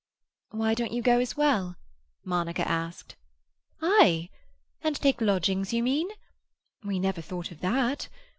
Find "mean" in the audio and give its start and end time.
5.83-6.09